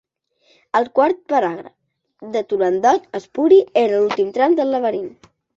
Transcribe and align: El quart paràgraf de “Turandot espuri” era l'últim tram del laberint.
El 0.79 0.87
quart 0.99 1.19
paràgraf 1.33 2.25
de 2.37 2.43
“Turandot 2.53 3.07
espuri” 3.21 3.63
era 3.85 4.03
l'últim 4.03 4.37
tram 4.39 4.61
del 4.63 4.77
laberint. 4.79 5.17